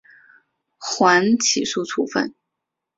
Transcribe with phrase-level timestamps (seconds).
[0.79, 2.33] 缓起诉处分。